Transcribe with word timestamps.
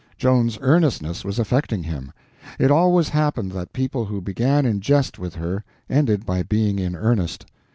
Joan's 0.17 0.57
earnestness 0.61 1.23
was 1.23 1.37
affecting 1.37 1.83
him. 1.83 2.11
It 2.57 2.71
always 2.71 3.09
happened 3.09 3.51
that 3.51 3.71
people 3.71 4.05
who 4.05 4.19
began 4.19 4.65
in 4.65 4.81
jest 4.81 5.19
with 5.19 5.35
her 5.35 5.63
ended 5.91 6.25
by 6.25 6.41
being 6.41 6.79
in 6.79 6.95
earnest. 6.95 7.45